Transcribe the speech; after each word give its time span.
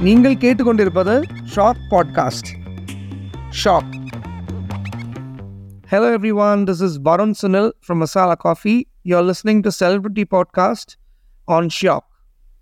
நீங்கள் 0.00 0.34
கேட்டுக்கொண்டிருப்பது 0.34 1.22
shock 1.54 1.78
podcast 1.90 2.48
shock 3.64 3.92
everyone 6.34 6.64
this 6.64 6.82
is 6.82 7.00
Varun 7.00 7.32
Sunil 7.42 7.70
from 7.70 7.96
Masala 7.96 8.34
Coffee 8.34 8.88
You're 9.04 9.30
listening 9.30 9.60
to 9.60 9.70
celebrity 9.80 10.24
podcast 10.30 10.92
on 11.44 11.66
shock 11.82 12.06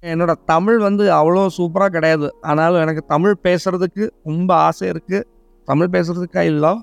என்னோட 0.02 0.34
தமிழ் 0.46 0.78
வந்து 0.78 1.12
அவ்வளோ 1.12 1.46
சூப்பராக 1.58 1.86
கிடையாது. 1.86 2.34
ஆனாலும் 2.40 2.80
எனக்கு 2.80 3.04
தமிழ் 3.04 3.36
பேசுகிறதுக்கு 3.42 4.10
ரொம்ப 4.24 4.54
ஆசை 4.54 4.90
இருக்குது 4.90 5.24
தமிழ் 5.64 5.88
பேசுகிறதுக்காக 5.92 6.38
இல்லை. 6.38 6.82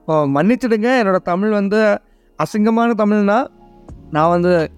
இப்போ 0.00 0.26
மன்னிச்சிடுங்க. 0.26 0.88
என்னோடய 1.02 1.16
தமிழ் 1.16 1.50
வந்து 1.50 2.00
அசிங்கமான 2.38 2.92
தமிழ்னா 2.98 3.46
நான் 4.10 4.28
வந்து 4.28 4.70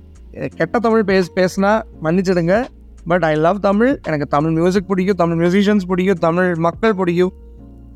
கெட்ட 0.56 0.78
தமிழ் 0.78 1.04
பேச 1.04 1.32
பேசினா 1.36 1.82
மன்னிச்சிடுங்க. 2.02 2.66
பட் 3.10 3.24
ஐ 3.30 3.32
லவ் 3.46 3.58
தமிழ் 3.68 3.92
எனக்கு 4.08 4.26
தமிழ் 4.34 4.52
மியூசிக் 4.58 4.88
பிடிக்கும். 4.90 5.18
தமிழ் 5.22 5.38
மியூசிஷியன்ஸ் 5.42 5.86
பிடிக்கும். 5.90 6.20
தமிழ் 6.26 6.50
மக்கள் 6.66 6.94
பிடிக்கும். 7.00 7.32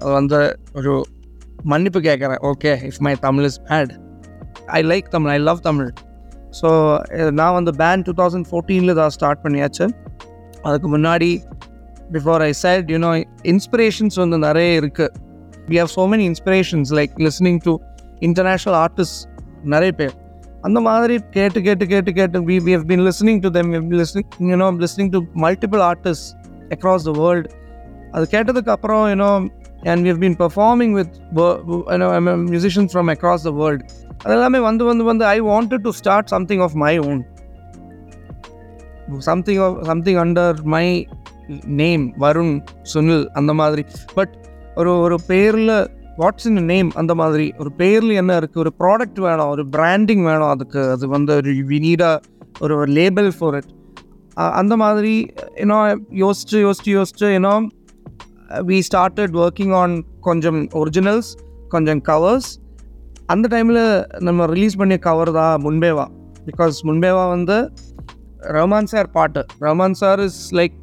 அது 0.01 0.13
வந்து 0.19 0.41
ஒரு 0.79 0.95
மன்னிப்பு 1.73 2.01
கேட்குறேன் 2.07 2.41
okay 2.51 2.73
if 2.89 3.01
my 3.07 3.13
Tamil 3.27 3.47
is 3.51 3.61
bad 3.69 3.93
I 4.79 4.81
like 4.93 5.07
Tamil 5.15 5.33
I 5.37 5.39
love 5.49 5.61
Tamil 5.69 5.91
so 6.59 6.69
நான் 7.41 7.55
வந்து 7.59 7.73
பேண்ட் 7.83 8.05
டூ 8.09 8.15
தௌசண்ட் 8.21 8.47
ஃபோர்டீனில் 8.51 8.97
தான் 9.01 9.13
ஸ்டார்ட் 9.17 9.43
பண்ணியாச்சு. 9.45 9.87
அதுக்கு 10.67 10.89
முன்னாடி 10.97 11.31
before 12.15 12.43
I 12.49 12.51
said 12.65 12.91
you know 12.95 13.11
inspirations 13.53 14.17
வந்து 14.23 14.39
நிறைய 14.49 14.81
இருக்குது 14.81 15.25
we 15.71 15.79
have 15.83 15.93
so 15.97 16.05
many 16.13 16.25
inspirations 16.33 16.93
like 16.99 17.15
listening 17.27 17.61
to 17.67 17.75
international 18.29 18.79
artist 18.85 19.21
நிறைய 19.75 19.93
பேர். 20.01 20.15
அந்த 20.67 20.81
மாதிரி 20.81 21.19
கேட்டு 21.31 21.63
கேட்டு 21.63 21.87
கேட்டு 21.87 22.13
கேட்டு 22.13 22.41
we 22.41 22.57
we 22.67 22.73
have 22.75 22.87
been 22.87 23.01
listening 23.01 23.41
to 23.41 23.51
them 23.51 23.73
listening 23.91 24.29
you know 24.53 24.69
listening 24.85 25.11
to 25.11 25.21
multiple 25.35 25.83
artist 25.83 26.29
across 26.75 27.07
the 27.09 27.15
world 27.19 27.51
அது 28.13 28.27
கேட்டதுக்கு 28.31 28.69
அப்புறம் 28.69 29.03
you know 29.09 29.31
and 29.83 30.07
we 30.07 30.11
have 30.11 30.23
been 30.23 30.39
performing 30.39 30.93
with 30.93 31.15
musicians 32.51 32.93
from 32.95 33.11
across 33.15 33.43
the 33.43 33.51
world 33.51 33.85
அதெல்லாமே 34.25 34.61
வந்து 34.61 34.85
வந்து 34.85 35.05
வந்து 35.05 35.25
I 35.25 35.41
wanted 35.43 35.83
to 35.83 35.91
start 35.91 36.27
something 36.27 36.61
of 36.61 36.73
my 36.73 36.99
own 36.99 37.25
something 39.19 39.59
of 39.59 39.85
something 39.85 40.17
under 40.17 40.63
my 40.63 40.87
name 41.65 42.15
Varun 42.21 42.55
Sunil 42.95 43.27
அந்த 43.27 43.53
மாதிரி. 43.55 43.85
But 44.15 44.35
ஒரு 44.75 44.99
ஒரு 44.99 45.17
பேரில் 45.27 45.75
வாட்ஸ் 46.19 46.47
இன் 46.51 46.61
நேம் 46.65 46.91
அந்த 46.95 47.15
மாதிரி. 47.21 47.47
ஒரு 47.59 47.71
பேரில் 47.73 48.11
என்ன 48.23 48.39
இருக்குது 48.39 48.63
ஒரு 48.65 48.73
ப்ராடக்ட் 48.81 49.21
வேணும். 49.27 49.49
ஒரு 49.49 49.65
பிராண்டிங் 49.69 50.23
வேணும் 50.23 50.53
அதுக்கு. 50.55 50.91
அது 50.91 51.09
வந்து 51.09 51.35
ஒரு 51.41 51.53
வி 51.71 51.79
நீட் 51.87 52.07
ஒரு 52.61 52.77
லேபிள் 52.99 53.31
ஃபார் 53.39 53.55
இட் 53.55 53.73
அந்த 54.61 54.75
மாதிரி 54.83 55.15
ஏன்னா 55.63 55.79
யோசிச்சு 56.23 56.59
யோசிச்சு 56.65 56.91
யோசிச்சு 56.97 57.27
ஏன்னா 57.39 57.53
வி 58.71 58.79
ஸ்டார்டட் 58.89 59.35
ஒர்க்கிங் 59.43 59.75
ஆன் 59.81 59.95
கொஞ்சம் 60.27 60.61
ஒரிஜினல்ஸ் 60.81 61.31
கொஞ்சம் 61.69 62.01
கவர்ஸ் 62.09 62.51
அந்த 63.33 63.47
டைமில் 63.55 63.83
நம்ம 64.27 64.47
ரிலீஸ் 64.47 64.77
பண்ணிய 64.81 64.99
கவர் 65.07 65.31
தான் 65.39 65.63
முன்பேவா. 65.63 66.05
பிகாஸ் 66.49 66.77
முன்பேவா 66.89 67.25
வந்து 67.29 67.57
ரஹ்மான் 68.57 68.91
சார் 68.93 69.09
பாட்டு. 69.11 69.43
Rahman 69.61 69.97
sir 70.03 70.21
is 70.27 70.55
like 70.55 70.77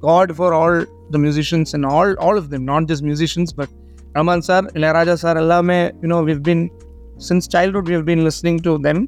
god 0.00 0.34
for 0.36 0.52
all 0.52 0.78
the 1.10 1.18
musicians 1.18 1.72
and 1.72 1.88
all 1.96 2.12
all 2.26 2.38
of 2.42 2.50
them 2.54 2.68
not 2.72 2.86
just 2.92 3.06
musicians 3.08 3.54
but 3.56 3.74
Rahman 4.16 4.44
sir 4.48 4.66
Ilaiyaraaja 4.78 5.14
sir 5.22 5.38
எல்லாமே 5.44 5.78
you know 6.02 6.18
we've 6.28 6.42
been 6.48 6.64
since 7.28 7.48
childhood 7.54 7.88
we've 7.92 8.04
been 8.10 8.22
listening 8.26 8.60
to 8.66 8.72
them 8.86 9.00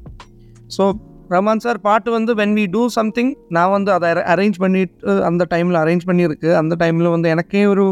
so 0.75 0.85
Rahman 1.33 1.61
sir 1.65 1.79
பாட்டு 1.85 2.09
வந்து 2.15 2.31
when 2.39 2.53
we 2.57 2.65
do 2.75 2.81
something 2.97 3.31
நான் 3.55 3.71
வந்து 3.75 3.89
அதை 3.95 4.09
arrange 4.33 4.57
பண்ணிட்டு 4.63 5.15
அந்த 5.29 5.45
டைமில் 5.53 5.79
arrange 5.83 6.05
பண்ணியிருக்கு. 6.09 6.49
அந்த 6.61 6.73
டைமில் 6.83 7.09
வந்து 7.15 7.27
எனக்கே 7.33 7.63
ஒரு 7.71 7.85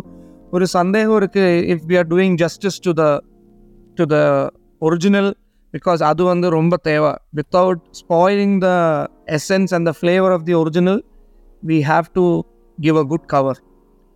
ஒரு 0.55 0.66
சந்தேகம் 0.75 1.17
இருக்குது 1.22 1.63
if 1.73 1.85
we 1.89 1.95
are 2.02 2.09
doing 2.13 2.35
justice 2.44 2.79
to 2.85 2.91
the 3.01 3.06
to 3.97 4.06
the 4.13 4.18
original 4.81 5.29
because 5.73 6.01
அது 6.09 6.23
வந்து 6.31 6.47
ரொம்ப 6.57 6.75
தேவை. 6.89 7.12
Without 7.39 7.81
spoiling 8.01 8.57
the 8.68 8.69
essence 9.38 9.73
and 9.78 9.88
the 9.89 9.94
flavour 10.00 10.34
of 10.38 10.45
the 10.50 10.56
original 10.62 11.01
we 11.63 11.79
have 11.91 12.07
to 12.19 12.25
give 12.78 13.00
a 13.03 13.06
good 13.13 13.28
cover 13.35 13.59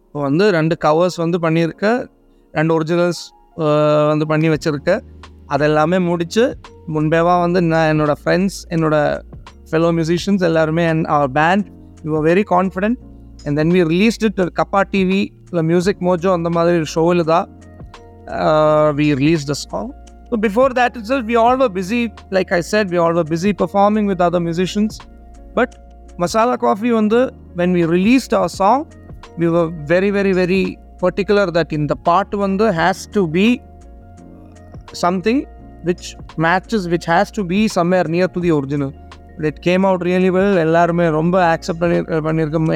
இப்போ 0.06 0.22
வந்து 0.28 0.46
ரெண்டு 0.60 0.76
கவர்ஸ் 0.86 1.18
வந்து 1.24 1.38
பண்ணியிருக்க. 1.48 1.86
ரெண்டு 2.54 2.74
ஒரிஜினல்ஸ் 2.74 3.22
வந்து 4.10 4.26
பண்ணி 4.26 4.50
வச்சுருக்கேன் 4.50 5.02
அதெல்லாமே 5.54 5.98
முடித்து 6.08 6.44
முன்பேவாக 6.88 7.38
வந்து 7.42 7.60
நான் 7.72 7.90
என்னோடய 7.94 8.18
ஃப்ரெண்ட்ஸ் 8.22 8.58
என்னோடய 8.70 9.22
ஃபெலோ 9.70 9.90
மியூசிஷியன்ஸ் 9.92 10.44
எல்லாருமே 10.44 10.84
and 10.92 11.06
our 11.08 11.32
band 11.32 11.66
you 12.06 12.12
are 12.16 12.26
very 12.26 12.44
confident 12.52 13.00
and 13.46 13.56
then 13.60 13.74
we 13.76 13.82
released 13.94 14.24
it 14.28 14.42
Kappa 14.60 14.82
TV 14.94 15.22
இல்லை 15.50 15.64
மியூசிக் 15.64 16.02
மோஜோ 16.08 16.32
அந்த 16.34 16.50
மாதிரி 16.50 16.90
ஷோவில் 16.96 17.24
தான் 17.26 17.48
we 18.96 19.08
release 19.22 19.46
the 19.52 19.56
song 19.64 19.90
so 20.30 20.38
before 20.40 20.74
that 20.80 20.98
it's 20.98 21.14
we 21.30 21.38
all 21.38 21.58
were 21.58 21.74
busy 21.78 22.02
like 22.38 22.52
I 22.52 22.62
said 22.72 22.90
we 22.90 23.00
all 23.06 23.16
were 23.16 23.30
busy 23.32 23.52
performing 23.64 24.10
with 24.12 24.24
other 24.28 24.44
musicians 24.48 24.98
but 25.56 25.74
Masala 26.18 26.56
Coffee 26.66 26.90
வந்து 26.92 27.20
when 27.56 27.74
we 27.80 27.84
released 27.96 28.34
our 28.34 28.54
song 28.60 28.84
we 29.40 29.48
very 29.88 30.12
very 30.12 30.34
very 30.34 30.64
particular 31.02 31.52
that 31.58 31.74
இந்த 31.80 31.94
பாட்டு 32.10 32.38
வந்து 32.38 32.66
one 32.68 32.80
has 32.82 33.00
to 33.16 33.22
something 35.04 35.42
which 35.86 36.08
matches 36.46 36.86
which 36.86 36.92
which 36.94 37.08
has 37.14 37.28
to 37.38 37.44
be 37.44 37.60
near 37.86 38.10
near 38.16 38.28
to 38.36 38.42
the 38.46 38.52
it 39.50 39.60
came 39.60 39.84
out 39.90 40.04
really 40.08 40.30
well 40.36 40.58
எல்லாருமே 40.64 41.06
ரொம்ப 41.10 41.36
accept 41.52 41.82
பண்ணி 41.84 42.00
பண்ணியிருக்கோம் 42.28 42.70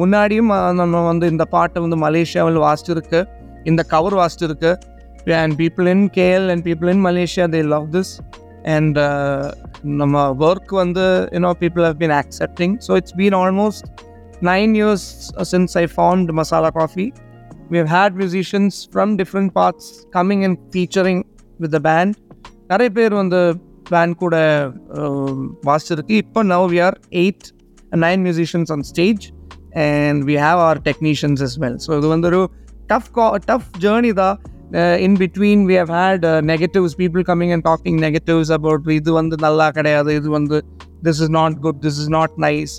முன்னாடியும் 0.00 0.50
நம்ம 0.80 1.00
வந்து 1.06 1.26
இந்த 1.30 1.44
பாட்டு 1.54 1.82
வந்து 1.84 1.96
மலேசியாவில் 2.04 2.58
வாசிச்சிருக்கு 2.64 3.20
இந்த 3.64 3.82
cover 3.94 4.16
வாசிச்சிருக்கு 4.20 4.70
and 5.38 5.56
people 5.62 5.88
in 5.94 6.04
KL 6.18 6.46
and 6.52 6.64
people 6.68 6.90
in 6.92 7.02
Malaysia 7.06 7.46
they 7.54 7.62
love 7.74 7.88
this 7.96 8.12
and 8.74 8.98
நம்ம 10.00 10.22
ஒர்க் 10.48 10.72
வந்து 10.82 11.06
you know 11.32 11.52
people 11.64 11.86
have 11.88 11.98
been 12.02 12.16
accepting 12.20 12.76
so 12.86 12.98
it's 13.00 13.16
been 13.20 13.36
almost 13.42 13.86
nine 14.50 14.74
years 14.80 15.06
since 15.52 15.76
I 15.76 15.84
found 15.96 16.30
Masala 16.40 16.70
Coffee 16.78 17.06
Coffee 17.69 17.69
we've 17.69 17.87
had 17.87 18.15
musicians 18.15 18.87
from 18.91 19.17
different 19.17 19.53
parts 19.53 20.05
coming 20.11 20.43
and 20.45 20.57
featuring 20.71 21.19
with 21.59 21.71
the 21.71 21.83
band 21.89 22.13
நிறைய 22.71 22.89
பேர் 22.97 23.13
வந்து 23.21 23.39
band 23.89 24.15
கூட 24.21 24.35
வாசிச்சிருக்கு 25.69 26.15
இப்போ 26.23 26.41
now 26.53 26.65
we 26.71 26.79
are 26.87 26.97
eight 27.23 27.45
nine 28.05 28.21
musicians 28.27 28.71
on 28.75 28.83
stage 28.91 29.23
and 29.85 30.23
we 30.29 30.35
have 30.45 30.59
our 30.65 30.81
technicians 30.89 31.43
as 31.47 31.53
well 31.63 31.75
so 31.85 31.91
இது 31.99 32.09
வந்து 32.13 32.29
ஒரு 32.31 32.41
tough 32.93 33.09
tough 33.51 33.69
journey 33.85 34.11
தான் 34.21 34.37
uh, 34.73 34.97
in 34.99 35.15
between 35.15 35.65
we 35.65 35.75
have 35.75 35.89
had 35.89 36.25
uh, 36.25 36.41
negatives 36.41 36.95
people 36.95 37.23
coming 37.23 37.51
and 37.51 37.63
talking 37.63 37.95
negatives 38.07 38.49
about 38.57 38.87
இது 38.99 39.11
வந்து 39.19 39.37
நல்லா 39.45 39.67
கிடையாது 39.77 40.15
இது 40.19 40.29
வந்து 40.37 40.57
this 41.07 41.19
is 41.25 41.29
not 41.39 41.53
good 41.65 41.77
this 41.85 41.97
is 42.03 42.09
not 42.17 42.31
nice 42.47 42.73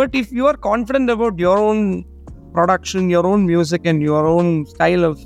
but 0.00 0.10
if 0.22 0.28
you 0.38 0.46
are 0.50 0.58
confident 0.70 1.10
about 1.16 1.36
your 1.46 1.58
own 1.68 1.80
production 2.52 3.10
your 3.10 3.26
own 3.26 3.46
music 3.46 3.82
and 3.84 4.02
your 4.02 4.26
own 4.26 4.66
style 4.66 5.04
of 5.04 5.18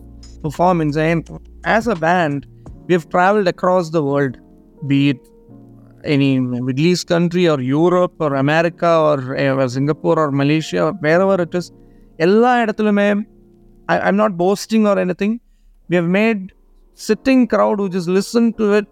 performance 0.43 0.97
and 0.97 1.28
as 1.65 1.87
a 1.87 1.97
band 1.97 2.47
we 2.87 2.94
have 2.94 3.09
traveled 3.09 3.48
across 3.48 3.91
the 3.91 4.03
world 4.03 4.37
be 4.87 5.10
it 5.10 5.20
any 6.04 6.41
Middle 6.41 6.87
East 6.87 7.06
country 7.06 7.48
or 7.48 7.60
Europe 7.60 8.15
or 8.19 8.34
America 8.34 8.91
or 9.09 9.37
uh, 9.37 9.69
Singapore 9.69 10.19
or 10.19 10.31
Malaysia 10.32 10.87
or 10.87 10.93
wherever 11.04 11.37
it 11.47 11.54
is 11.60 11.69
எல்லா 12.25 12.50
இடத்துலையுமே 12.62 13.10
I, 13.93 14.00
I'm 14.06 14.19
not 14.22 14.32
boasting 14.43 14.84
or 14.91 14.97
anything 15.04 15.32
we 15.91 15.97
have 16.00 16.10
made 16.20 16.43
sitting 17.06 17.41
crowd 17.53 17.78
who 17.81 17.87
just 17.97 18.10
listen 18.19 18.44
to 18.60 18.66
it 18.78 18.87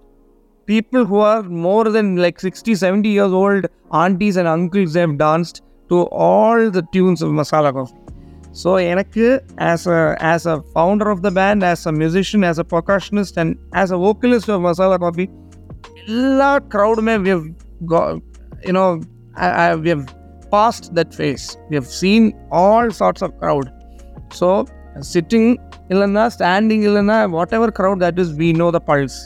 people 0.72 1.02
who 1.10 1.18
are 1.32 1.42
more 1.66 1.84
than 1.96 2.08
like 2.24 2.38
60 2.40 2.74
70 2.74 3.08
years 3.16 3.32
old 3.42 3.64
aunties 4.02 4.36
and 4.40 4.48
uncles 4.56 4.92
they 4.94 5.02
have 5.06 5.16
danced 5.26 5.58
to 5.90 5.98
all 6.26 6.60
the 6.76 6.84
tunes 6.94 7.22
of 7.26 7.30
masala 7.40 7.70
coffee 7.78 8.00
so 8.60 8.70
எனக்கு 8.92 9.26
as 9.70 9.82
a 9.96 10.00
as 10.32 10.44
a 10.52 10.56
founder 10.74 11.08
of 11.14 11.18
the 11.26 11.32
band 11.38 11.60
as 11.72 11.82
a 11.90 11.94
musician 12.02 12.42
as 12.50 12.58
a 12.58 12.66
percussionist 12.74 13.34
and 13.42 13.50
as 13.82 13.90
a 13.96 14.00
vocalist 14.06 14.48
of 14.54 14.60
masala 14.68 14.98
coffee 15.04 15.28
எல்லா 16.04 16.50
crowd 16.74 16.98
we 17.24 17.30
have 17.34 17.46
got 17.94 18.08
you 18.68 18.74
know 18.78 18.88
I, 19.36 19.48
I, 19.62 19.66
we 19.84 19.90
have 19.94 20.06
passed 20.54 20.86
that 20.98 21.10
phase 21.18 21.46
we 21.68 21.76
have 21.80 21.90
seen 22.02 22.22
all 22.60 22.86
sorts 23.02 23.22
of 23.26 23.32
crowd 23.42 23.66
so 24.40 24.48
sitting 25.14 25.48
இல்லைன்னா 25.92 26.24
standing 26.34 26.82
இல்லைன்னா 26.88 27.16
whatever 27.56 27.72
crowd 27.78 28.02
that 28.04 28.18
is 28.22 28.32
we 28.40 28.48
know 28.60 28.66
the 28.76 28.80
pulse 28.90 29.16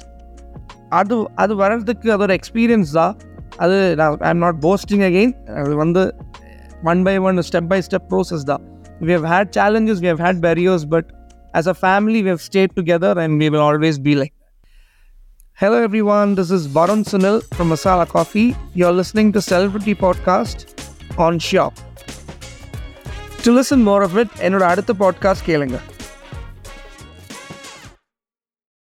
அது 0.98 1.16
அது 1.42 1.52
வர்றதுக்கு 1.62 2.08
அது 2.14 2.24
ஒரு 2.26 2.34
experience 2.38 2.92
தான் 2.98 3.14
அது 3.64 3.76
I 4.26 4.30
am 4.34 4.42
not 4.44 4.60
boasting 4.66 5.04
again 5.08 5.34
அது 5.62 5.74
வந்து 5.82 6.02
one 6.92 7.02
by 7.08 7.14
one 7.28 7.42
step 7.48 7.68
by 7.72 7.78
step 7.88 8.06
process 8.12 8.46
தான் 8.52 8.62
We 9.00 9.12
have 9.12 9.26
had 9.32 9.50
challenges 9.58 10.00
we 10.04 10.08
have 10.08 10.22
had 10.26 10.40
barriers 10.40 10.86
but 10.88 11.08
as 11.54 11.68
a 11.68 11.76
family 11.82 12.22
we 12.22 12.28
have 12.28 12.44
stayed 12.48 12.74
together 12.76 13.20
and 13.24 13.36
we 13.42 13.48
will 13.48 13.66
always 13.70 14.00
be 14.02 14.14
like 14.14 14.34
Hello 15.58 15.76
everyone, 15.82 16.34
this 16.34 16.50
is 16.50 16.66
Varun 16.66 17.02
Sunil 17.04 17.36
from 17.54 17.68
Masala 17.70 18.06
Coffee. 18.08 18.46
You're 18.74 18.92
listening 18.92 19.28
to 19.32 19.40
Celebrity 19.42 19.94
Podcast 19.96 20.58
on 21.18 21.38
Shop. 21.50 21.74
To 23.44 23.52
listen 23.58 23.82
more 23.82 24.02
of 24.02 24.16
it 24.16 24.34
என்னோட 24.40 24.64
அடுத்த 24.68 24.92
podcast 24.98 25.44
கேளுங்க 25.46 25.78